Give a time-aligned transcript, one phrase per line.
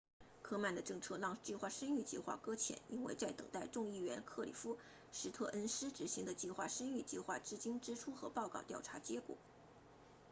[0.41, 4.79] 科曼的政策让计划生育计划搁浅因为在等待众议员克里夫
[5.11, 9.37] 斯特恩斯 cliff stearns 执行的计划生育计划资金支出和报告调查结果